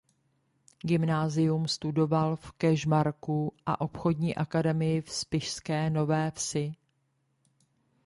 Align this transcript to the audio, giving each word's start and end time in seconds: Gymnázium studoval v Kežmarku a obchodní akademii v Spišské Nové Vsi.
Gymnázium 0.83 1.67
studoval 1.67 2.35
v 2.35 2.51
Kežmarku 2.51 3.53
a 3.65 3.81
obchodní 3.81 4.35
akademii 4.35 5.01
v 5.01 5.09
Spišské 5.09 5.89
Nové 5.89 6.31
Vsi. 6.31 6.73